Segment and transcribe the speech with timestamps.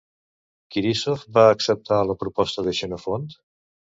[0.75, 3.29] Quirísof va acceptar la proposta de Xenofont?